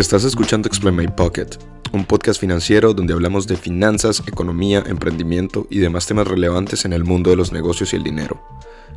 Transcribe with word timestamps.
Estás 0.00 0.24
escuchando 0.24 0.66
Explain 0.66 0.96
My 0.96 1.08
Pocket, 1.08 1.58
un 1.92 2.06
podcast 2.06 2.40
financiero 2.40 2.94
donde 2.94 3.12
hablamos 3.12 3.46
de 3.46 3.58
finanzas, 3.58 4.22
economía, 4.26 4.82
emprendimiento 4.86 5.66
y 5.68 5.76
demás 5.76 6.06
temas 6.06 6.26
relevantes 6.26 6.86
en 6.86 6.94
el 6.94 7.04
mundo 7.04 7.28
de 7.28 7.36
los 7.36 7.52
negocios 7.52 7.92
y 7.92 7.96
el 7.96 8.02
dinero. 8.02 8.42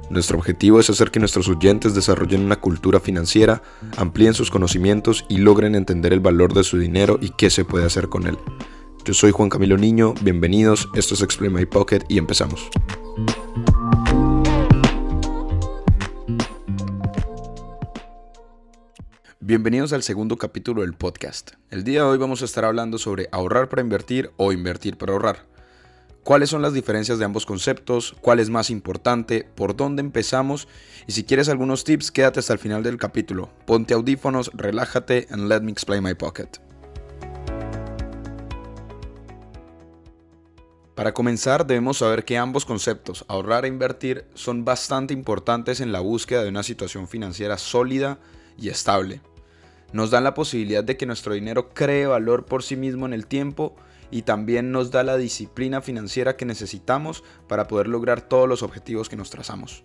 Nuestro 0.09 0.37
objetivo 0.37 0.79
es 0.79 0.89
hacer 0.89 1.11
que 1.11 1.19
nuestros 1.19 1.49
oyentes 1.49 1.93
desarrollen 1.93 2.45
una 2.45 2.55
cultura 2.55 3.01
financiera, 3.01 3.61
amplíen 3.97 4.33
sus 4.33 4.49
conocimientos 4.49 5.25
y 5.27 5.39
logren 5.39 5.75
entender 5.75 6.13
el 6.13 6.21
valor 6.21 6.53
de 6.53 6.63
su 6.63 6.79
dinero 6.79 7.19
y 7.21 7.31
qué 7.31 7.49
se 7.49 7.65
puede 7.65 7.85
hacer 7.85 8.07
con 8.07 8.25
él. 8.25 8.37
Yo 9.03 9.13
soy 9.13 9.31
Juan 9.31 9.49
Camilo 9.49 9.75
Niño, 9.75 10.13
bienvenidos, 10.21 10.87
esto 10.95 11.15
es 11.15 11.21
Explain 11.21 11.51
My 11.51 11.65
Pocket 11.65 12.05
y 12.07 12.17
empezamos. 12.17 12.69
Bienvenidos 19.45 19.91
al 19.91 20.03
segundo 20.03 20.37
capítulo 20.37 20.83
del 20.83 20.93
podcast. 20.93 21.55
El 21.69 21.83
día 21.83 21.99
de 21.99 22.07
hoy 22.07 22.17
vamos 22.17 22.41
a 22.41 22.45
estar 22.45 22.63
hablando 22.63 22.97
sobre 22.97 23.27
ahorrar 23.33 23.67
para 23.67 23.81
invertir 23.81 24.31
o 24.37 24.53
invertir 24.53 24.97
para 24.97 25.11
ahorrar. 25.11 25.45
¿Cuáles 26.23 26.49
son 26.49 26.61
las 26.61 26.71
diferencias 26.71 27.19
de 27.19 27.25
ambos 27.25 27.45
conceptos? 27.45 28.15
¿Cuál 28.21 28.39
es 28.39 28.49
más 28.49 28.69
importante? 28.69 29.45
¿Por 29.53 29.75
dónde 29.75 29.99
empezamos? 29.99 30.69
Y 31.07 31.11
si 31.11 31.25
quieres 31.25 31.49
algunos 31.49 31.83
tips, 31.83 32.09
quédate 32.09 32.39
hasta 32.39 32.53
el 32.53 32.59
final 32.59 32.83
del 32.83 32.95
capítulo. 32.95 33.49
Ponte 33.65 33.93
audífonos, 33.93 34.49
relájate 34.53 35.27
and 35.29 35.49
let 35.49 35.59
me 35.59 35.73
explain 35.73 36.03
my 36.03 36.13
pocket. 36.13 36.47
Para 40.95 41.13
comenzar, 41.13 41.67
debemos 41.67 41.97
saber 41.97 42.23
que 42.23 42.37
ambos 42.37 42.63
conceptos, 42.63 43.25
ahorrar 43.27 43.65
e 43.65 43.67
invertir, 43.67 44.23
son 44.35 44.63
bastante 44.63 45.13
importantes 45.13 45.81
en 45.81 45.91
la 45.91 45.99
búsqueda 45.99 46.43
de 46.43 46.49
una 46.49 46.63
situación 46.63 47.09
financiera 47.09 47.57
sólida 47.57 48.19
y 48.57 48.69
estable 48.69 49.19
nos 49.93 50.11
dan 50.11 50.23
la 50.23 50.33
posibilidad 50.33 50.83
de 50.83 50.97
que 50.97 51.05
nuestro 51.05 51.33
dinero 51.33 51.69
cree 51.69 52.07
valor 52.07 52.45
por 52.45 52.63
sí 52.63 52.75
mismo 52.75 53.05
en 53.05 53.13
el 53.13 53.27
tiempo 53.27 53.75
y 54.11 54.23
también 54.23 54.71
nos 54.71 54.91
da 54.91 55.03
la 55.03 55.17
disciplina 55.17 55.81
financiera 55.81 56.35
que 56.35 56.45
necesitamos 56.45 57.23
para 57.47 57.67
poder 57.67 57.87
lograr 57.87 58.21
todos 58.21 58.49
los 58.49 58.61
objetivos 58.61 59.07
que 59.07 59.15
nos 59.15 59.29
trazamos. 59.29 59.83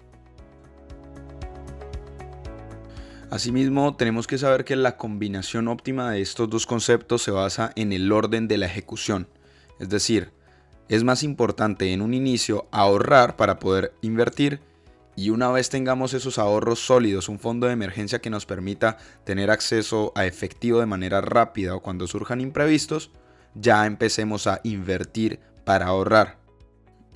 Asimismo, 3.30 3.94
tenemos 3.94 4.26
que 4.26 4.38
saber 4.38 4.64
que 4.64 4.74
la 4.74 4.96
combinación 4.96 5.68
óptima 5.68 6.10
de 6.10 6.22
estos 6.22 6.48
dos 6.48 6.66
conceptos 6.66 7.22
se 7.22 7.30
basa 7.30 7.72
en 7.76 7.92
el 7.92 8.10
orden 8.10 8.48
de 8.48 8.56
la 8.56 8.66
ejecución. 8.66 9.28
Es 9.78 9.90
decir, 9.90 10.32
es 10.88 11.04
más 11.04 11.22
importante 11.22 11.92
en 11.92 12.00
un 12.00 12.14
inicio 12.14 12.66
ahorrar 12.70 13.36
para 13.36 13.58
poder 13.58 13.92
invertir 14.00 14.60
y 15.18 15.30
una 15.30 15.50
vez 15.50 15.68
tengamos 15.68 16.14
esos 16.14 16.38
ahorros 16.38 16.78
sólidos, 16.78 17.28
un 17.28 17.40
fondo 17.40 17.66
de 17.66 17.72
emergencia 17.72 18.20
que 18.20 18.30
nos 18.30 18.46
permita 18.46 18.98
tener 19.24 19.50
acceso 19.50 20.12
a 20.14 20.26
efectivo 20.26 20.78
de 20.78 20.86
manera 20.86 21.20
rápida 21.20 21.74
o 21.74 21.82
cuando 21.82 22.06
surjan 22.06 22.40
imprevistos, 22.40 23.10
ya 23.56 23.84
empecemos 23.86 24.46
a 24.46 24.60
invertir 24.62 25.40
para 25.64 25.86
ahorrar. 25.86 26.38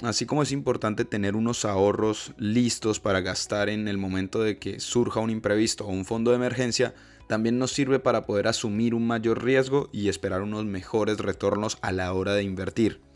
Así 0.02 0.26
como 0.26 0.42
es 0.42 0.50
importante 0.50 1.04
tener 1.04 1.36
unos 1.36 1.64
ahorros 1.64 2.32
listos 2.38 2.98
para 2.98 3.20
gastar 3.20 3.68
en 3.68 3.86
el 3.86 3.98
momento 3.98 4.42
de 4.42 4.58
que 4.58 4.80
surja 4.80 5.20
un 5.20 5.30
imprevisto 5.30 5.86
o 5.86 5.90
un 5.90 6.04
fondo 6.04 6.32
de 6.32 6.38
emergencia, 6.38 6.96
también 7.28 7.60
nos 7.60 7.70
sirve 7.70 8.00
para 8.00 8.26
poder 8.26 8.48
asumir 8.48 8.96
un 8.96 9.06
mayor 9.06 9.44
riesgo 9.44 9.90
y 9.92 10.08
esperar 10.08 10.42
unos 10.42 10.64
mejores 10.64 11.18
retornos 11.18 11.78
a 11.82 11.92
la 11.92 12.12
hora 12.12 12.34
de 12.34 12.42
invertir. 12.42 13.11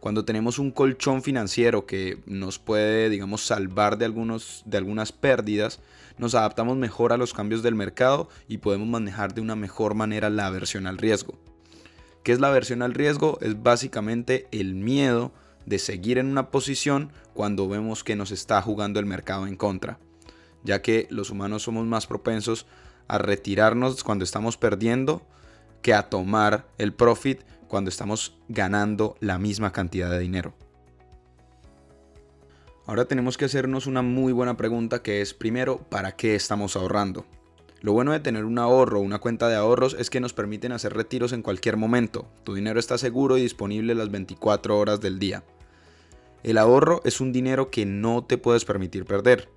Cuando 0.00 0.24
tenemos 0.24 0.58
un 0.58 0.70
colchón 0.70 1.22
financiero 1.22 1.86
que 1.86 2.20
nos 2.26 2.58
puede, 2.58 3.08
digamos, 3.08 3.44
salvar 3.44 3.98
de, 3.98 4.04
algunos, 4.04 4.62
de 4.64 4.78
algunas 4.78 5.12
pérdidas, 5.12 5.80
nos 6.18 6.34
adaptamos 6.34 6.76
mejor 6.76 7.12
a 7.12 7.16
los 7.16 7.34
cambios 7.34 7.62
del 7.62 7.74
mercado 7.74 8.28
y 8.48 8.58
podemos 8.58 8.88
manejar 8.88 9.34
de 9.34 9.40
una 9.40 9.56
mejor 9.56 9.94
manera 9.94 10.30
la 10.30 10.46
aversión 10.46 10.86
al 10.86 10.98
riesgo. 10.98 11.38
¿Qué 12.22 12.32
es 12.32 12.40
la 12.40 12.48
aversión 12.48 12.82
al 12.82 12.94
riesgo? 12.94 13.38
Es 13.40 13.62
básicamente 13.62 14.46
el 14.52 14.74
miedo 14.74 15.32
de 15.66 15.78
seguir 15.78 16.18
en 16.18 16.26
una 16.26 16.50
posición 16.50 17.12
cuando 17.34 17.68
vemos 17.68 18.04
que 18.04 18.16
nos 18.16 18.30
está 18.30 18.60
jugando 18.62 19.00
el 19.00 19.06
mercado 19.06 19.46
en 19.46 19.56
contra, 19.56 19.98
ya 20.64 20.82
que 20.82 21.06
los 21.10 21.30
humanos 21.30 21.62
somos 21.62 21.86
más 21.86 22.06
propensos 22.06 22.66
a 23.06 23.18
retirarnos 23.18 24.04
cuando 24.04 24.24
estamos 24.24 24.56
perdiendo 24.56 25.22
que 25.82 25.94
a 25.94 26.10
tomar 26.10 26.66
el 26.78 26.92
profit 26.92 27.40
cuando 27.68 27.90
estamos 27.90 28.36
ganando 28.48 29.16
la 29.20 29.38
misma 29.38 29.72
cantidad 29.72 30.10
de 30.10 30.18
dinero. 30.18 30.54
Ahora 32.86 33.04
tenemos 33.04 33.36
que 33.36 33.44
hacernos 33.44 33.86
una 33.86 34.00
muy 34.00 34.32
buena 34.32 34.56
pregunta 34.56 35.02
que 35.02 35.20
es 35.20 35.34
primero, 35.34 35.78
¿para 35.90 36.16
qué 36.16 36.34
estamos 36.34 36.74
ahorrando? 36.74 37.26
Lo 37.80 37.92
bueno 37.92 38.12
de 38.12 38.20
tener 38.20 38.44
un 38.44 38.58
ahorro 38.58 38.98
o 38.98 39.02
una 39.02 39.18
cuenta 39.20 39.48
de 39.48 39.54
ahorros 39.54 39.94
es 39.98 40.10
que 40.10 40.20
nos 40.20 40.32
permiten 40.32 40.72
hacer 40.72 40.94
retiros 40.94 41.32
en 41.32 41.42
cualquier 41.42 41.76
momento. 41.76 42.26
Tu 42.42 42.54
dinero 42.54 42.80
está 42.80 42.98
seguro 42.98 43.36
y 43.36 43.42
disponible 43.42 43.94
las 43.94 44.10
24 44.10 44.76
horas 44.76 45.00
del 45.00 45.18
día. 45.18 45.44
El 46.42 46.58
ahorro 46.58 47.00
es 47.04 47.20
un 47.20 47.32
dinero 47.32 47.70
que 47.70 47.84
no 47.84 48.24
te 48.24 48.38
puedes 48.38 48.64
permitir 48.64 49.04
perder. 49.04 49.48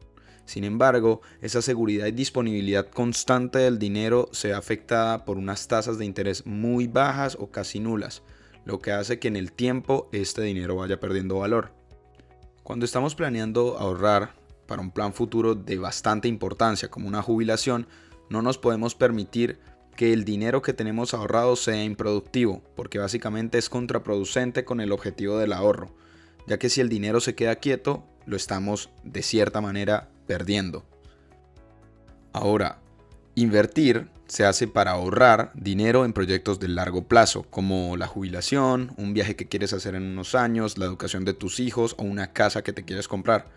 Sin 0.45 0.63
embargo, 0.63 1.21
esa 1.41 1.61
seguridad 1.61 2.07
y 2.07 2.11
disponibilidad 2.11 2.89
constante 2.89 3.59
del 3.59 3.79
dinero 3.79 4.29
se 4.31 4.49
ve 4.49 4.53
afectada 4.53 5.23
por 5.25 5.37
unas 5.37 5.67
tasas 5.67 5.97
de 5.97 6.05
interés 6.05 6.45
muy 6.45 6.87
bajas 6.87 7.37
o 7.39 7.51
casi 7.51 7.79
nulas, 7.79 8.23
lo 8.65 8.79
que 8.79 8.91
hace 8.91 9.19
que 9.19 9.27
en 9.27 9.35
el 9.35 9.51
tiempo 9.51 10.09
este 10.11 10.41
dinero 10.41 10.75
vaya 10.75 10.99
perdiendo 10.99 11.39
valor. 11.39 11.73
Cuando 12.63 12.85
estamos 12.85 13.15
planeando 13.15 13.77
ahorrar 13.77 14.35
para 14.67 14.81
un 14.81 14.91
plan 14.91 15.13
futuro 15.13 15.55
de 15.55 15.77
bastante 15.77 16.27
importancia 16.27 16.89
como 16.89 17.07
una 17.07 17.21
jubilación, 17.21 17.87
no 18.29 18.41
nos 18.41 18.57
podemos 18.57 18.95
permitir 18.95 19.59
que 19.95 20.13
el 20.13 20.23
dinero 20.23 20.61
que 20.61 20.73
tenemos 20.73 21.13
ahorrado 21.13 21.55
sea 21.55 21.83
improductivo, 21.83 22.61
porque 22.75 22.99
básicamente 22.99 23.57
es 23.57 23.69
contraproducente 23.69 24.63
con 24.63 24.79
el 24.79 24.91
objetivo 24.91 25.37
del 25.37 25.53
ahorro, 25.53 25.93
ya 26.47 26.57
que 26.57 26.69
si 26.69 26.81
el 26.81 26.89
dinero 26.89 27.19
se 27.19 27.35
queda 27.35 27.57
quieto, 27.57 28.05
lo 28.25 28.35
estamos 28.35 28.89
de 29.03 29.23
cierta 29.23 29.61
manera 29.61 30.10
perdiendo. 30.31 30.85
Ahora, 32.31 32.79
invertir 33.35 34.07
se 34.27 34.45
hace 34.45 34.65
para 34.65 34.91
ahorrar 34.91 35.51
dinero 35.55 36.05
en 36.05 36.13
proyectos 36.13 36.57
de 36.61 36.69
largo 36.69 37.03
plazo, 37.03 37.43
como 37.49 37.97
la 37.97 38.07
jubilación, 38.07 38.93
un 38.95 39.13
viaje 39.13 39.35
que 39.35 39.49
quieres 39.49 39.73
hacer 39.73 39.93
en 39.93 40.03
unos 40.03 40.33
años, 40.33 40.77
la 40.77 40.85
educación 40.85 41.25
de 41.25 41.33
tus 41.33 41.59
hijos 41.59 41.95
o 41.97 42.03
una 42.03 42.31
casa 42.31 42.61
que 42.61 42.71
te 42.71 42.85
quieres 42.85 43.09
comprar. 43.09 43.49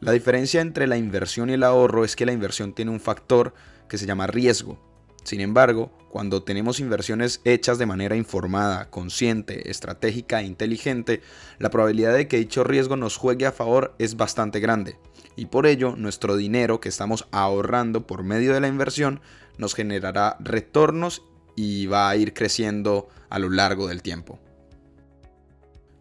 La 0.00 0.10
diferencia 0.10 0.60
entre 0.60 0.88
la 0.88 0.96
inversión 0.96 1.50
y 1.50 1.52
el 1.52 1.62
ahorro 1.62 2.04
es 2.04 2.16
que 2.16 2.26
la 2.26 2.32
inversión 2.32 2.74
tiene 2.74 2.90
un 2.90 2.98
factor 2.98 3.54
que 3.88 3.96
se 3.96 4.06
llama 4.06 4.26
riesgo. 4.26 4.84
Sin 5.26 5.40
embargo, 5.40 5.90
cuando 6.08 6.44
tenemos 6.44 6.78
inversiones 6.78 7.40
hechas 7.42 7.78
de 7.78 7.86
manera 7.86 8.14
informada, 8.14 8.90
consciente, 8.90 9.72
estratégica 9.72 10.40
e 10.40 10.46
inteligente, 10.46 11.20
la 11.58 11.68
probabilidad 11.68 12.14
de 12.14 12.28
que 12.28 12.36
dicho 12.36 12.62
riesgo 12.62 12.94
nos 12.94 13.16
juegue 13.16 13.44
a 13.44 13.50
favor 13.50 13.96
es 13.98 14.16
bastante 14.16 14.60
grande 14.60 15.00
y 15.34 15.46
por 15.46 15.66
ello 15.66 15.96
nuestro 15.96 16.36
dinero 16.36 16.80
que 16.80 16.88
estamos 16.88 17.26
ahorrando 17.32 18.06
por 18.06 18.22
medio 18.22 18.54
de 18.54 18.60
la 18.60 18.68
inversión 18.68 19.20
nos 19.58 19.74
generará 19.74 20.36
retornos 20.38 21.24
y 21.56 21.86
va 21.86 22.08
a 22.08 22.14
ir 22.14 22.34
creciendo 22.34 23.08
a 23.28 23.40
lo 23.40 23.50
largo 23.50 23.88
del 23.88 24.02
tiempo. 24.02 24.38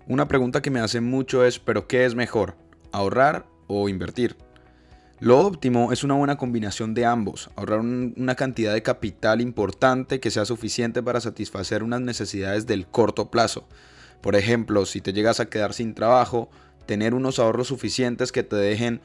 Una 0.06 0.28
pregunta 0.28 0.62
que 0.62 0.70
me 0.70 0.82
hace 0.82 1.02
mucho 1.02 1.44
es, 1.44 1.58
¿pero 1.58 1.88
qué 1.88 2.06
es 2.06 2.14
mejor? 2.14 2.56
¿Ahorrar 2.92 3.48
o 3.66 3.90
invertir? 3.90 4.38
Lo 5.20 5.40
óptimo 5.40 5.94
es 5.94 6.04
una 6.04 6.16
buena 6.16 6.36
combinación 6.36 6.94
de 6.94 7.06
ambos, 7.06 7.50
ahorrar 7.56 7.80
una 7.80 8.36
cantidad 8.36 8.74
de 8.74 8.84
capital 8.84 9.40
importante 9.40 10.20
que 10.20 10.30
sea 10.30 10.44
suficiente 10.44 11.02
para 11.02 11.22
satisfacer 11.22 11.84
unas 11.84 12.02
necesidades 12.02 12.68
del 12.68 12.86
corto 12.86 13.32
plazo. 13.32 13.66
Por 14.20 14.36
ejemplo, 14.36 14.86
si 14.86 15.00
te 15.00 15.14
llegas 15.14 15.40
a 15.40 15.46
quedar 15.46 15.74
sin 15.74 15.94
trabajo, 15.94 16.50
tener 16.86 17.14
unos 17.14 17.40
ahorros 17.40 17.68
suficientes 17.68 18.34
que 18.34 18.44
te 18.44 18.58
dejen 18.58 19.00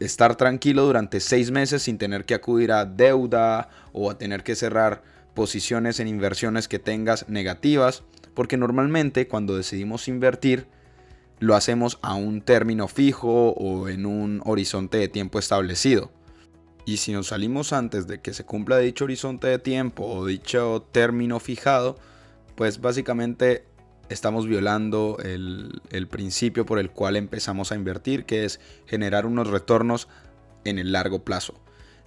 estar 0.00 0.36
tranquilo 0.36 0.84
durante 0.84 1.18
seis 1.18 1.50
meses 1.50 1.82
sin 1.82 1.96
tener 1.96 2.26
que 2.26 2.34
acudir 2.34 2.70
a 2.70 2.84
deuda 2.84 3.70
o 3.92 4.10
a 4.10 4.18
tener 4.18 4.42
que 4.42 4.54
cerrar 4.54 5.02
posiciones 5.32 5.98
en 5.98 6.08
inversiones 6.08 6.68
que 6.68 6.78
tengas 6.78 7.26
negativas, 7.26 8.02
porque 8.34 8.58
normalmente 8.58 9.28
cuando 9.28 9.56
decidimos 9.56 10.08
invertir 10.08 10.66
lo 11.40 11.54
hacemos 11.54 11.98
a 12.02 12.14
un 12.14 12.40
término 12.40 12.88
fijo 12.88 13.50
o 13.50 13.88
en 13.88 14.06
un 14.06 14.42
horizonte 14.44 14.98
de 14.98 15.08
tiempo 15.08 15.38
establecido. 15.38 16.10
Y 16.84 16.96
si 16.96 17.12
nos 17.12 17.28
salimos 17.28 17.72
antes 17.72 18.06
de 18.06 18.20
que 18.20 18.32
se 18.32 18.44
cumpla 18.44 18.78
dicho 18.78 19.04
horizonte 19.04 19.46
de 19.46 19.58
tiempo 19.58 20.06
o 20.06 20.24
dicho 20.24 20.86
término 20.90 21.38
fijado, 21.38 21.96
pues 22.54 22.80
básicamente 22.80 23.66
estamos 24.08 24.46
violando 24.46 25.18
el, 25.22 26.08
principio 26.10 26.64
por 26.64 26.78
el 26.78 26.90
cual 26.90 27.16
empezamos 27.16 27.72
a 27.72 27.74
invertir, 27.74 28.24
que 28.24 28.44
es 28.44 28.58
generar 28.86 29.26
unos 29.26 29.48
retornos 29.48 30.08
en 30.64 30.78
el 30.78 30.92
largo 30.92 31.24
plazo. 31.24 31.54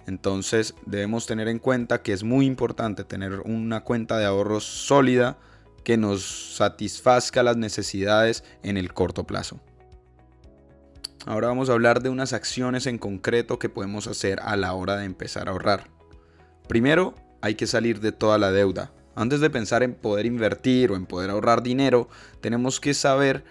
Entonces 0.06 0.74
debemos 0.84 1.26
tener 1.26 1.46
en 1.46 1.60
cuenta 1.60 2.02
que 2.02 2.12
es 2.12 2.24
muy 2.24 2.46
importante 2.46 3.04
tener 3.04 3.40
una 3.44 3.82
cuenta 3.84 4.18
de 4.18 4.24
ahorros 4.24 4.64
sólida 4.64 5.38
que 5.84 5.96
nos 5.96 6.56
satisfazca 6.56 7.42
las 7.42 7.56
necesidades 7.56 8.44
en 8.62 8.76
el 8.76 8.92
corto 8.92 9.24
plazo. 9.24 9.60
Ahora 11.24 11.48
vamos 11.48 11.70
a 11.70 11.72
hablar 11.72 12.02
de 12.02 12.08
unas 12.08 12.32
acciones 12.32 12.86
en 12.86 12.98
concreto 12.98 13.58
que 13.58 13.68
podemos 13.68 14.06
hacer 14.08 14.40
a 14.40 14.56
la 14.56 14.74
hora 14.74 14.96
de 14.96 15.04
empezar 15.04 15.48
a 15.48 15.52
ahorrar. 15.52 15.88
Primero, 16.68 17.14
hay 17.40 17.54
que 17.54 17.66
salir 17.66 18.00
de 18.00 18.12
toda 18.12 18.38
la 18.38 18.50
deuda. 18.50 18.92
Antes 19.14 19.40
de 19.40 19.50
pensar 19.50 19.82
en 19.82 19.94
poder 19.94 20.26
invertir 20.26 20.90
o 20.90 20.96
en 20.96 21.06
poder 21.06 21.30
ahorrar 21.30 21.62
dinero, 21.62 22.08
tenemos 22.40 22.80
que 22.80 22.94
saber 22.94 23.44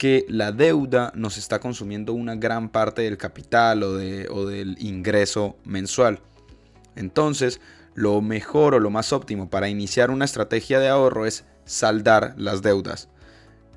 que 0.00 0.24
la 0.28 0.52
deuda 0.52 1.12
nos 1.14 1.36
está 1.36 1.58
consumiendo 1.58 2.12
una 2.12 2.34
gran 2.34 2.68
parte 2.68 3.02
del 3.02 3.18
capital 3.18 3.82
o, 3.82 3.96
del 3.96 4.76
ingreso 4.78 5.56
mensual. 5.64 6.20
Entonces, 6.96 7.60
lo 7.94 8.20
mejor 8.20 8.74
o 8.74 8.80
lo 8.80 8.90
más 8.90 9.12
óptimo 9.12 9.50
para 9.50 9.68
iniciar 9.68 10.10
una 10.10 10.24
estrategia 10.24 10.78
de 10.78 10.88
ahorro 10.88 11.26
es 11.26 11.44
saldar 11.64 12.34
las 12.36 12.62
deudas. 12.62 13.08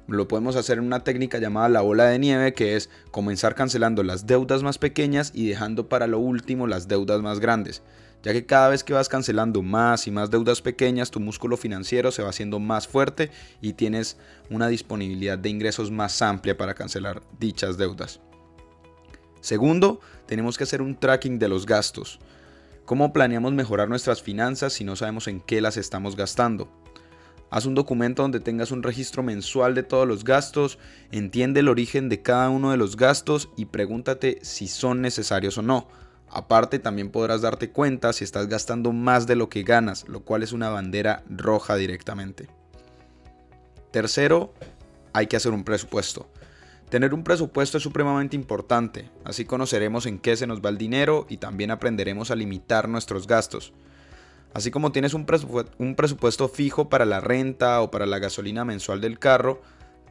Lo 0.07 0.27
podemos 0.27 0.55
hacer 0.55 0.77
en 0.77 0.85
una 0.85 1.03
técnica 1.03 1.37
llamada 1.37 1.69
la 1.69 1.81
bola 1.81 2.05
de 2.05 2.19
nieve, 2.19 2.53
que 2.53 2.75
es 2.75 2.89
comenzar 3.11 3.55
cancelando 3.55 4.03
las 4.03 4.27
deudas 4.27 4.61
más 4.61 4.77
pequeñas 4.77 5.31
y 5.33 5.47
dejando 5.47 5.87
para 5.87 6.07
lo 6.07 6.19
último 6.19 6.67
las 6.67 6.87
deudas 6.87 7.21
más 7.21 7.39
grandes 7.39 7.81
ya 8.23 8.31
que 8.31 8.45
cada 8.45 8.69
vez 8.69 8.85
que 8.85 8.93
vas 8.93 9.09
cancelando 9.09 9.61
más 9.61 10.07
y 10.07 10.11
más 10.11 10.31
deudas 10.31 10.61
pequeñas, 10.61 11.11
tu 11.11 11.19
músculo 11.19 11.57
financiero 11.57 12.09
se 12.09 12.23
va 12.23 12.29
haciendo 12.29 12.57
más 12.57 12.87
fuerte 12.87 13.29
y 13.61 13.73
tienes 13.73 14.17
una 14.49 14.69
disponibilidad 14.69 15.37
de 15.37 15.49
ingresos 15.49 15.91
más 15.91 16.21
amplia 16.21 16.57
para 16.57 16.73
cancelar 16.73 17.21
dichas 17.37 17.77
deudas. 17.77 18.21
Segundo, 19.41 19.99
tenemos 20.25 20.57
que 20.57 20.63
hacer 20.63 20.81
un 20.81 20.97
tracking 20.97 21.37
de 21.37 21.49
los 21.49 21.65
gastos. 21.65 22.19
¿Cómo 22.85 23.13
planeamos 23.13 23.53
mejorar 23.53 23.89
nuestras 23.89 24.21
finanzas 24.21 24.73
si 24.73 24.83
no 24.83 24.95
sabemos 24.95 25.27
en 25.27 25.41
qué 25.41 25.61
las 25.61 25.77
estamos 25.77 26.15
gastando? 26.15 26.69
Haz 27.49 27.65
un 27.65 27.75
documento 27.75 28.23
donde 28.23 28.39
tengas 28.39 28.71
un 28.71 28.83
registro 28.83 29.23
mensual 29.23 29.75
de 29.75 29.83
todos 29.83 30.07
los 30.07 30.23
gastos, 30.23 30.79
entiende 31.11 31.59
el 31.59 31.69
origen 31.69 32.09
de 32.09 32.21
cada 32.21 32.49
uno 32.49 32.71
de 32.71 32.77
los 32.77 32.97
gastos 32.97 33.49
y 33.55 33.65
pregúntate 33.65 34.39
si 34.41 34.67
son 34.67 35.01
necesarios 35.01 35.57
o 35.57 35.61
no 35.61 35.87
Aparte 36.35 36.79
también 36.79 37.11
podrás 37.11 37.43
darte 37.43 37.69
cuenta 37.69 38.11
si 38.11 38.23
estás 38.23 38.47
gastando 38.47 38.91
más 38.91 39.27
de 39.27 39.35
lo 39.35 39.49
que 39.49 39.61
ganas, 39.61 40.07
lo 40.07 40.21
cual 40.21 40.41
es 40.41 40.51
una 40.51 40.69
bandera 40.69 41.23
roja 41.29 41.75
directamente. 41.75 42.47
Tercero, 43.91 44.51
hay 45.13 45.27
que 45.27 45.35
hacer 45.35 45.51
un 45.51 45.63
presupuesto. 45.63 46.27
Tener 46.93 47.15
un 47.15 47.23
presupuesto 47.23 47.77
es 47.77 47.83
supremamente 47.83 48.35
importante, 48.35 49.09
así 49.25 49.45
conoceremos 49.45 50.05
en 50.05 50.19
qué 50.19 50.37
se 50.37 50.45
nos 50.45 50.61
va 50.61 50.69
el 50.69 50.77
dinero 50.77 51.25
y 51.27 51.37
también 51.37 51.71
aprenderemos 51.71 52.29
a 52.29 52.35
limitar 52.35 52.87
nuestros 52.87 53.25
gastos. 53.25 53.73
Así 54.53 54.69
como 54.69 54.91
tienes 54.91 55.15
un, 55.15 55.25
presupuesto 55.25 56.49
fijo 56.49 56.89
para 56.89 57.05
la 57.05 57.19
renta 57.19 57.81
o 57.81 57.89
para 57.89 58.05
la 58.05 58.19
gasolina 58.19 58.63
mensual 58.63 59.01
del 59.01 59.17
carro, 59.17 59.63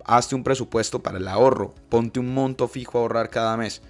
hazte 0.05 0.35
un 0.35 0.43
presupuesto 0.43 1.05
para 1.05 1.19
el 1.19 1.29
ahorro, 1.29 1.73
ponte 1.89 2.19
un 2.19 2.35
monto 2.35 2.67
fijo 2.67 2.99
a 2.99 3.03
ahorrar 3.03 3.31
cada 3.31 3.57
mes. 3.57 3.81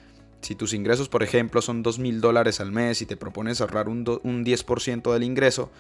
Si 0.43 0.55
tus 0.55 0.75
ingresos, 0.75 1.09
por 1.09 1.23
ejemplo, 1.23 1.63
son 1.63 1.83
$2,000 1.83 1.99
mil 1.99 2.21
dólares 2.21 2.61
al 2.61 2.73
mes 2.73 3.01
y 3.01 3.07
te 3.07 3.17
propones 3.17 3.63
ahorrar 3.63 3.89
un, 3.89 4.05
10% 4.05 5.13
del 5.15 5.23
ingreso, 5.23 5.71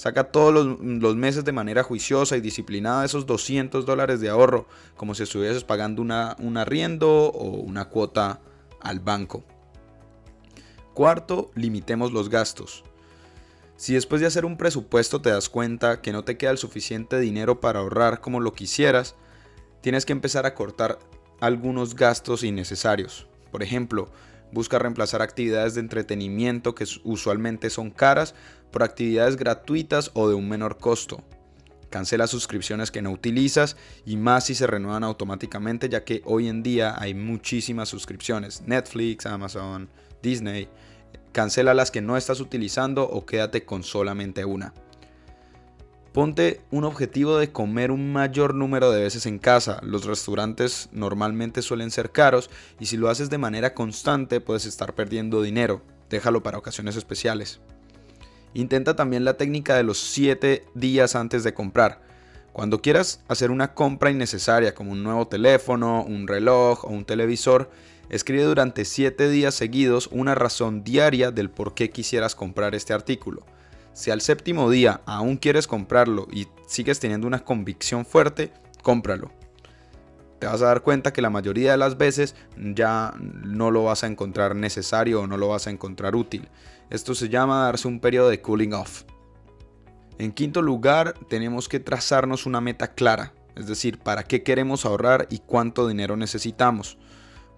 saca 0.00 0.32
todos 0.32 0.78
los, 0.80 1.16
meses 1.16 1.44
de 1.44 1.52
manera 1.52 1.82
juiciosa 1.82 2.34
y 2.34 2.40
disciplinada 2.40 3.04
esos 3.04 3.26
200 3.26 3.84
dólares 3.84 4.18
de 4.22 4.30
ahorro, 4.30 4.66
como 4.96 5.14
si 5.14 5.24
estuvieses 5.24 5.62
pagando 5.62 6.00
una, 6.00 6.36
un 6.38 6.56
arriendo 6.56 7.26
o 7.26 7.50
una 7.58 7.90
cuota 7.90 8.40
al 8.80 9.00
banco. 9.00 9.44
Cuarto, 10.94 11.50
limitemos 11.54 12.12
los 12.12 12.30
gastos. 12.30 12.82
Si 13.76 13.92
después 13.92 14.22
de 14.22 14.26
hacer 14.26 14.46
un 14.46 14.56
presupuesto 14.56 15.20
te 15.20 15.28
das 15.28 15.50
cuenta 15.50 16.00
que 16.00 16.12
no 16.12 16.24
te 16.24 16.38
queda 16.38 16.52
el 16.52 16.56
suficiente 16.56 17.20
dinero 17.20 17.60
para 17.60 17.80
ahorrar 17.80 18.22
como 18.22 18.40
lo 18.40 18.54
quisieras, 18.54 19.16
tienes 19.82 20.06
que 20.06 20.12
empezar 20.12 20.46
a 20.46 20.54
cortar 20.54 20.98
algunos 21.40 21.94
gastos 21.94 22.42
innecesarios. 22.42 23.26
Por 23.50 23.62
ejemplo, 23.62 24.10
busca 24.50 24.78
reemplazar 24.78 25.20
actividades 25.20 25.74
de 25.74 25.80
entretenimiento 25.80 26.74
que 26.74 26.86
usualmente 27.04 27.68
son 27.68 27.90
caras 27.90 28.34
por 28.70 28.82
actividades 28.82 29.36
gratuitas 29.36 30.10
o 30.14 30.28
de 30.28 30.34
un 30.34 30.48
menor 30.48 30.78
costo. 30.78 31.22
Cancela 31.90 32.28
suscripciones 32.28 32.92
que 32.92 33.02
no 33.02 33.10
utilizas 33.10 33.76
y 34.06 34.16
más 34.16 34.44
si 34.44 34.54
se 34.54 34.68
renuevan 34.68 35.02
automáticamente 35.02 35.88
ya 35.88 36.04
que 36.04 36.22
hoy 36.24 36.48
en 36.48 36.62
día 36.62 36.94
hay 36.96 37.14
muchísimas 37.14 37.88
suscripciones. 37.88 38.62
Netflix, 38.62 39.26
Amazon, 39.26 39.88
Disney. 40.22 40.68
Cancela 41.32 41.74
las 41.74 41.90
que 41.90 42.00
no 42.00 42.16
estás 42.16 42.40
utilizando 42.40 43.04
o 43.04 43.26
quédate 43.26 43.64
con 43.64 43.82
solamente 43.82 44.44
una. 44.44 44.72
Ponte 46.12 46.60
un 46.72 46.84
objetivo 46.84 47.38
de 47.38 47.52
comer 47.52 47.92
un 47.92 48.12
mayor 48.12 48.54
número 48.54 48.90
de 48.90 49.00
veces 49.00 49.26
en 49.26 49.38
casa. 49.38 49.80
Los 49.82 50.06
restaurantes 50.06 50.88
normalmente 50.92 51.62
suelen 51.62 51.90
ser 51.90 52.10
caros 52.10 52.50
y 52.80 52.86
si 52.86 52.96
lo 52.96 53.08
haces 53.08 53.30
de 53.30 53.38
manera 53.38 53.74
constante 53.74 54.40
puedes 54.40 54.66
estar 54.66 54.94
perdiendo 54.94 55.42
dinero. 55.42 55.82
Déjalo 56.08 56.42
para 56.42 56.58
ocasiones 56.58 56.96
especiales. 56.96 57.60
Intenta 58.54 58.96
también 58.96 59.24
la 59.24 59.36
técnica 59.36 59.76
de 59.76 59.84
los 59.84 59.98
7 59.98 60.64
días 60.74 61.14
antes 61.14 61.44
de 61.44 61.54
comprar. 61.54 62.02
Cuando 62.52 62.82
quieras 62.82 63.22
hacer 63.28 63.50
una 63.50 63.74
compra 63.74 64.10
innecesaria 64.10 64.74
como 64.74 64.90
un 64.92 65.04
nuevo 65.04 65.28
teléfono, 65.28 66.02
un 66.02 66.26
reloj 66.26 66.84
o 66.84 66.88
un 66.88 67.04
televisor, 67.04 67.70
escribe 68.08 68.42
durante 68.42 68.84
7 68.84 69.28
días 69.28 69.54
seguidos 69.54 70.08
una 70.10 70.34
razón 70.34 70.82
diaria 70.82 71.30
del 71.30 71.48
por 71.48 71.74
qué 71.74 71.90
quisieras 71.90 72.34
comprar 72.34 72.74
este 72.74 72.92
artículo. 72.92 73.46
Si 73.92 74.10
al 74.10 74.20
séptimo 74.20 74.68
día 74.68 75.00
aún 75.06 75.36
quieres 75.36 75.68
comprarlo 75.68 76.26
y 76.32 76.48
sigues 76.66 76.98
teniendo 76.98 77.28
una 77.28 77.44
convicción 77.44 78.04
fuerte, 78.04 78.52
cómpralo. 78.82 79.30
Te 80.40 80.46
vas 80.46 80.62
a 80.62 80.66
dar 80.66 80.80
cuenta 80.82 81.12
que 81.12 81.22
la 81.22 81.30
mayoría 81.30 81.72
de 81.72 81.76
las 81.76 81.98
veces 81.98 82.34
ya 82.56 83.14
no 83.18 83.70
lo 83.70 83.84
vas 83.84 84.04
a 84.04 84.06
encontrar 84.06 84.56
necesario 84.56 85.20
o 85.20 85.26
no 85.26 85.36
lo 85.36 85.48
vas 85.48 85.66
a 85.66 85.70
encontrar 85.70 86.16
útil. 86.16 86.48
Esto 86.90 87.14
se 87.14 87.28
llama 87.28 87.64
darse 87.64 87.86
un 87.86 88.00
periodo 88.00 88.28
de 88.28 88.40
cooling 88.40 88.72
off. 88.72 89.04
En 90.18 90.32
quinto 90.32 90.60
lugar, 90.60 91.14
tenemos 91.28 91.68
que 91.68 91.80
trazarnos 91.80 92.44
una 92.46 92.60
meta 92.60 92.94
clara, 92.94 93.32
es 93.56 93.66
decir, 93.66 93.98
para 93.98 94.24
qué 94.24 94.42
queremos 94.42 94.84
ahorrar 94.84 95.26
y 95.30 95.38
cuánto 95.38 95.88
dinero 95.88 96.16
necesitamos. 96.16 96.98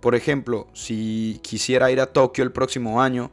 Por 0.00 0.14
ejemplo, 0.14 0.68
si 0.74 1.40
quisiera 1.42 1.90
ir 1.90 2.00
a 2.00 2.12
Tokio 2.12 2.44
el 2.44 2.52
próximo 2.52 3.00
año, 3.02 3.32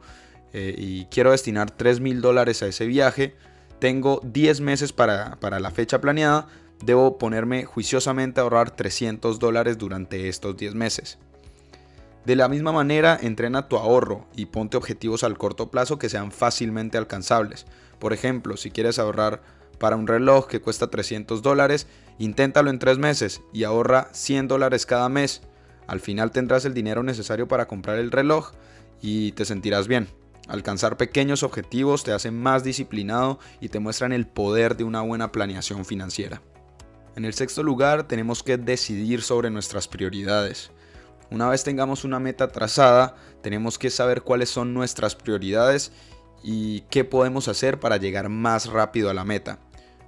eh, 0.52 0.74
y 0.76 1.04
quiero 1.06 1.30
destinar 1.30 1.70
3 1.70 2.00
mil 2.00 2.22
dólares 2.22 2.62
a 2.62 2.66
ese 2.66 2.86
viaje, 2.86 3.36
tengo 3.78 4.20
10 4.24 4.60
meses 4.62 4.92
para, 4.92 5.36
para 5.38 5.60
la 5.60 5.70
fecha 5.70 6.00
planeada, 6.00 6.48
debo 6.82 7.18
ponerme 7.18 7.66
juiciosamente 7.66 8.40
a 8.40 8.44
ahorrar 8.44 8.70
300 8.70 9.38
dólares 9.38 9.78
durante 9.78 10.28
estos 10.28 10.56
10 10.56 10.74
meses. 10.74 11.18
De 12.24 12.36
la 12.36 12.48
misma 12.48 12.72
manera, 12.72 13.18
entrena 13.20 13.68
tu 13.68 13.76
ahorro 13.76 14.26
y 14.36 14.46
ponte 14.46 14.76
objetivos 14.76 15.24
al 15.24 15.38
corto 15.38 15.70
plazo 15.70 15.98
que 15.98 16.10
sean 16.10 16.32
fácilmente 16.32 16.98
alcanzables. 16.98 17.66
Por 17.98 18.12
ejemplo, 18.12 18.56
si 18.56 18.70
quieres 18.70 18.98
ahorrar 18.98 19.42
para 19.78 19.96
un 19.96 20.06
reloj 20.06 20.46
que 20.46 20.60
cuesta 20.60 20.90
300 20.90 21.40
dólares, 21.40 21.86
inténtalo 22.18 22.68
en 22.68 22.78
3 22.78 22.98
meses 22.98 23.40
y 23.52 23.64
ahorra 23.64 24.08
100 24.12 24.48
dólares 24.48 24.84
cada 24.84 25.08
mes. 25.08 25.40
Al 25.86 26.00
final 26.00 26.30
tendrás 26.30 26.66
el 26.66 26.74
dinero 26.74 27.02
necesario 27.02 27.48
para 27.48 27.66
comprar 27.66 27.98
el 27.98 28.10
reloj 28.10 28.52
y 29.00 29.32
te 29.32 29.46
sentirás 29.46 29.88
bien. 29.88 30.08
Alcanzar 30.46 30.98
pequeños 30.98 31.42
objetivos 31.42 32.04
te 32.04 32.12
hace 32.12 32.30
más 32.30 32.62
disciplinado 32.64 33.38
y 33.60 33.70
te 33.70 33.78
muestran 33.78 34.12
el 34.12 34.26
poder 34.26 34.76
de 34.76 34.84
una 34.84 35.00
buena 35.00 35.32
planeación 35.32 35.86
financiera. 35.86 36.42
En 37.16 37.24
el 37.24 37.34
sexto 37.34 37.62
lugar 37.62 38.06
tenemos 38.06 38.42
que 38.42 38.58
decidir 38.58 39.22
sobre 39.22 39.50
nuestras 39.50 39.88
prioridades. 39.88 40.70
Una 41.30 41.48
vez 41.48 41.62
tengamos 41.62 42.04
una 42.04 42.18
meta 42.18 42.48
trazada, 42.48 43.14
tenemos 43.42 43.78
que 43.78 43.90
saber 43.90 44.22
cuáles 44.22 44.50
son 44.50 44.74
nuestras 44.74 45.14
prioridades 45.14 45.92
y 46.42 46.80
qué 46.90 47.04
podemos 47.04 47.48
hacer 47.48 47.78
para 47.78 47.98
llegar 47.98 48.28
más 48.28 48.66
rápido 48.66 49.10
a 49.10 49.14
la 49.14 49.24
meta. 49.24 49.58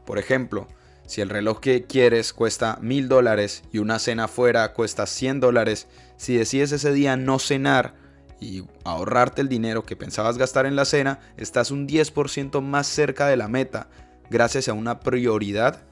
Por 0.05 0.19
ejemplo, 0.19 0.67
si 1.07 1.21
el 1.21 1.29
reloj 1.29 1.61
que 1.61 1.85
quieres 1.85 2.33
cuesta 2.33 2.79
mil 2.81 3.09
dólares 3.09 3.62
y 3.73 3.79
una 3.79 3.99
cena 3.99 4.29
fuera 4.29 4.73
cuesta 4.73 5.07
100 5.07 5.41
dólares, 5.41 5.87
si 6.17 6.37
decides 6.37 6.73
ese 6.73 6.93
día 6.93 7.17
no 7.17 7.38
cenar, 7.38 7.95
y 8.43 8.64
ahorrarte 8.85 9.41
el 9.41 9.49
dinero 9.49 9.85
que 9.85 9.97
pensabas 9.97 10.37
gastar 10.37 10.67
en 10.67 10.75
la 10.75 10.85
cena, 10.85 11.21
estás 11.37 11.71
un 11.71 11.87
10% 11.87 12.61
más 12.61 12.88
cerca 12.88 13.29
de 13.29 13.37
la 13.37 13.49
meta 13.49 13.88
gracias 14.31 14.69
a 14.69 14.73
una 14.73 15.00
prioridad 15.00 15.83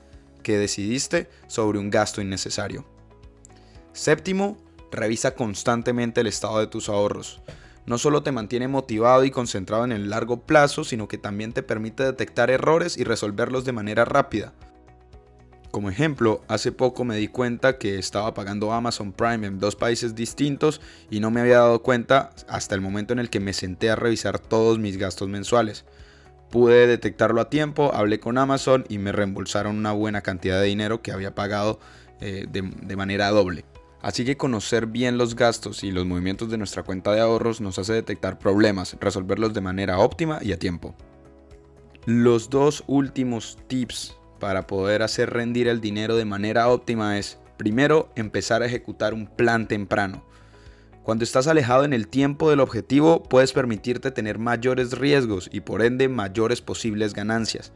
que 0.42 0.58
decidiste 0.58 1.28
sobre 1.46 1.78
un 1.78 1.90
gasto 1.90 2.20
innecesario. 2.20 2.84
Séptimo, 3.92 4.56
revisa 4.90 5.34
constantemente 5.34 6.20
el 6.20 6.26
estado 6.26 6.58
de 6.60 6.66
tus 6.66 6.88
ahorros. 6.88 7.40
No 7.86 7.98
solo 7.98 8.22
te 8.22 8.32
mantiene 8.32 8.68
motivado 8.68 9.24
y 9.24 9.30
concentrado 9.30 9.84
en 9.84 9.92
el 9.92 10.10
largo 10.10 10.42
plazo, 10.42 10.84
sino 10.84 11.08
que 11.08 11.18
también 11.18 11.52
te 11.52 11.62
permite 11.62 12.04
detectar 12.04 12.50
errores 12.50 12.96
y 12.96 13.04
resolverlos 13.04 13.64
de 13.64 13.72
manera 13.72 14.04
rápida. 14.04 14.52
Como 15.70 15.88
ejemplo, 15.88 16.42
hace 16.48 16.72
poco 16.72 17.04
me 17.04 17.16
di 17.16 17.28
cuenta 17.28 17.78
que 17.78 17.98
estaba 17.98 18.34
pagando 18.34 18.72
Amazon 18.72 19.12
Prime 19.12 19.46
en 19.46 19.60
dos 19.60 19.76
países 19.76 20.16
distintos 20.16 20.80
y 21.10 21.20
no 21.20 21.30
me 21.30 21.40
había 21.40 21.58
dado 21.58 21.82
cuenta 21.82 22.30
hasta 22.48 22.74
el 22.74 22.80
momento 22.80 23.12
en 23.12 23.20
el 23.20 23.30
que 23.30 23.38
me 23.38 23.52
senté 23.52 23.88
a 23.88 23.96
revisar 23.96 24.40
todos 24.40 24.80
mis 24.80 24.96
gastos 24.96 25.28
mensuales. 25.28 25.84
Pude 26.50 26.88
detectarlo 26.88 27.40
a 27.40 27.50
tiempo, 27.50 27.92
hablé 27.94 28.18
con 28.18 28.36
Amazon 28.36 28.84
y 28.88 28.98
me 28.98 29.12
reembolsaron 29.12 29.76
una 29.76 29.92
buena 29.92 30.22
cantidad 30.22 30.60
de 30.60 30.66
dinero 30.66 31.02
que 31.02 31.12
había 31.12 31.36
pagado 31.36 31.78
eh, 32.20 32.46
de, 32.50 32.62
de 32.62 32.96
manera 32.96 33.30
doble. 33.30 33.64
Así 34.02 34.24
que 34.24 34.36
conocer 34.36 34.86
bien 34.86 35.18
los 35.18 35.36
gastos 35.36 35.84
y 35.84 35.90
los 35.90 36.06
movimientos 36.06 36.50
de 36.50 36.56
nuestra 36.56 36.82
cuenta 36.82 37.12
de 37.12 37.20
ahorros 37.20 37.60
nos 37.60 37.78
hace 37.78 37.92
detectar 37.92 38.38
problemas, 38.38 38.96
resolverlos 39.00 39.52
de 39.52 39.60
manera 39.60 39.98
óptima 39.98 40.38
y 40.42 40.52
a 40.52 40.58
tiempo. 40.58 40.94
Los 42.06 42.48
dos 42.48 42.82
últimos 42.86 43.58
tips 43.66 44.16
para 44.38 44.66
poder 44.66 45.02
hacer 45.02 45.30
rendir 45.30 45.68
el 45.68 45.82
dinero 45.82 46.16
de 46.16 46.24
manera 46.24 46.68
óptima 46.68 47.18
es, 47.18 47.38
primero, 47.58 48.10
empezar 48.16 48.62
a 48.62 48.66
ejecutar 48.66 49.12
un 49.12 49.26
plan 49.26 49.68
temprano. 49.68 50.24
Cuando 51.02 51.24
estás 51.24 51.46
alejado 51.46 51.84
en 51.84 51.92
el 51.92 52.08
tiempo 52.08 52.48
del 52.48 52.60
objetivo, 52.60 53.22
puedes 53.22 53.52
permitirte 53.52 54.10
tener 54.10 54.38
mayores 54.38 54.92
riesgos 54.98 55.50
y 55.52 55.60
por 55.60 55.82
ende 55.82 56.08
mayores 56.08 56.62
posibles 56.62 57.12
ganancias. 57.12 57.72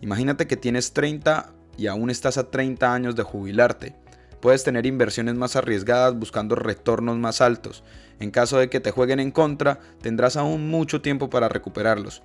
Imagínate 0.00 0.46
que 0.46 0.56
tienes 0.56 0.92
30 0.92 1.52
y 1.76 1.86
aún 1.86 2.08
estás 2.08 2.38
a 2.38 2.50
30 2.50 2.94
años 2.94 3.14
de 3.14 3.22
jubilarte. 3.22 3.94
Puedes 4.40 4.64
tener 4.64 4.86
inversiones 4.86 5.34
más 5.34 5.56
arriesgadas 5.56 6.18
buscando 6.18 6.54
retornos 6.54 7.16
más 7.16 7.40
altos. 7.40 7.82
En 8.20 8.30
caso 8.30 8.58
de 8.58 8.68
que 8.70 8.80
te 8.80 8.90
jueguen 8.90 9.20
en 9.20 9.30
contra, 9.30 9.80
tendrás 10.00 10.36
aún 10.36 10.68
mucho 10.68 11.00
tiempo 11.00 11.30
para 11.30 11.48
recuperarlos. 11.48 12.22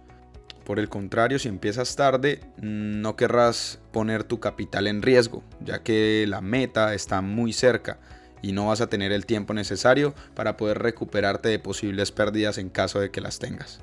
Por 0.65 0.80
el 0.80 0.89
contrario, 0.89 1.39
si 1.39 1.48
empiezas 1.48 1.96
tarde, 1.96 2.39
no 2.58 3.15
querrás 3.15 3.80
poner 3.91 4.24
tu 4.24 4.39
capital 4.39 4.88
en 4.88 5.01
riesgo, 5.01 5.44
ya 5.60 5.82
que 5.82 6.25
la 6.27 6.41
meta 6.41 6.94
está 6.94 7.22
muy 7.22 7.51
cerca 7.51 8.00
y 8.41 8.51
no 8.51 8.68
vas 8.68 8.82
a 8.82 8.88
tener 8.88 9.12
el 9.12 9.25
tiempo 9.25 9.53
necesario 9.53 10.13
para 10.36 10.58
poder 10.58 10.80
recuperarte 10.80 11.50
de 11.50 11.60
posibles 11.60 12.12
pérdidas 12.12 12.58
en 12.58 12.70
caso 12.70 13.00
de 13.00 13.12
que 13.12 13.22
las 13.22 13.39
tengas. 13.39 13.82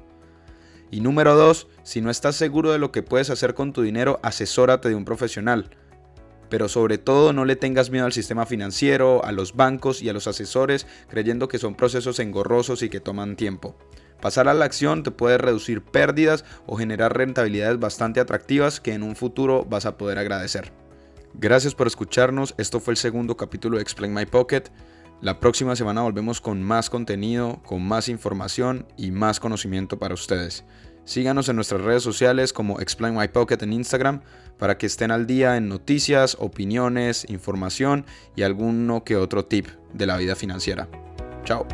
Y 0.90 1.00
número 1.00 1.35
2, 1.35 1.66
si 1.82 2.00
no 2.00 2.11
estás 2.11 2.37
seguro 2.37 2.73
de 2.73 2.78
lo 2.78 2.92
que 2.92 3.02
puedes 3.02 3.30
hacer 3.30 3.54
con 3.54 3.73
tu 3.73 3.82
dinero, 3.82 4.20
asesórate 4.23 4.88
de 4.88 4.94
un 4.94 5.04
profesional. 5.04 5.70
Pero 6.49 6.69
sobre 6.69 6.99
todo 6.99 7.33
no 7.33 7.45
le 7.45 7.57
tengas 7.57 7.90
miedo 7.90 8.07
al 8.07 8.12
sistema 8.12 8.47
financiero, 8.47 9.25
a 9.25 9.33
los 9.33 9.55
bancos 9.55 10.02
y 10.02 10.09
a 10.09 10.12
los 10.12 10.26
asesores 10.26 10.87
creyendo 11.09 11.49
que 11.49 11.59
son 11.59 11.75
procesos 11.75 12.19
engorrosos 12.19 12.83
y 12.83 12.88
que 12.88 13.00
toman 13.00 13.37
tiempo. 13.37 13.76
Pasar 14.21 14.49
a 14.49 14.55
la 14.55 14.64
acción 14.64 15.02
te 15.02 15.11
puede 15.11 15.38
reducir 15.38 15.83
pérdidas 15.83 16.45
o 16.67 16.76
generar 16.76 17.17
rentabilidades 17.17 17.78
bastante 17.78 18.19
atractivas 18.19 18.81
que 18.81 18.95
en 18.95 19.02
un 19.02 19.14
futuro 19.14 19.64
vas 19.64 19.87
a 19.87 19.97
poder 19.97 20.19
agradecer. 20.19 20.73
Gracias 21.35 21.75
por 21.75 21.87
escucharnos, 21.87 22.55
esto 22.59 22.81
fue 22.81 22.93
el 22.93 22.97
segundo 22.97 23.37
capítulo 23.37 23.76
de 23.76 23.83
Explain 23.83 24.12
My 24.12 24.26
Pocket. 24.26 24.64
La 25.21 25.38
próxima 25.38 25.76
semana 25.76 26.02
volvemos 26.02 26.40
con 26.40 26.62
más 26.62 26.90
contenido, 26.90 27.61
con 27.64 27.83
más 27.87 28.09
información 28.09 28.87
y 28.97 29.11
más 29.11 29.38
conocimiento 29.38 29.99
para 29.99 30.14
ustedes. 30.14 30.64
Síganos 31.08 31.48
en 31.48 31.56
nuestras 31.56 31.80
redes 31.80 32.02
sociales 32.02 32.52
como 32.52 32.80
Explain 32.80 33.16
My 33.16 33.28
Pocket 33.28 33.56
en 33.62 33.72
Instagram 33.72 34.20
para 34.58 34.76
que 34.76 34.84
estén 34.84 35.10
al 35.10 35.26
día 35.26 35.56
en 35.56 35.66
noticias, 35.66 36.36
opiniones, 36.38 37.24
información 37.30 38.04
y 38.36 38.42
alguno 38.42 39.04
que 39.04 39.16
otro 39.16 39.46
tip 39.46 39.68
de 39.94 40.04
la 40.04 40.18
vida 40.18 40.36
financiera. 40.36 40.86
Chao. 41.44 41.66